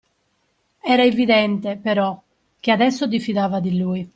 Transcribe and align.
Era 0.93 1.03
evidente, 1.05 1.77
però, 1.77 2.19
che 2.59 2.71
adesso 2.71 3.05
diffidava 3.05 3.59
di 3.59 3.77
lui. 3.77 4.09